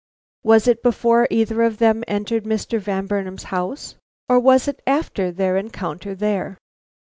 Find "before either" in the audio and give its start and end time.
0.81-1.61